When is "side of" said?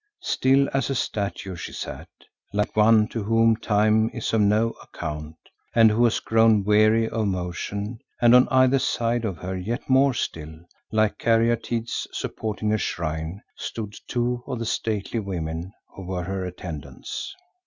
8.79-9.37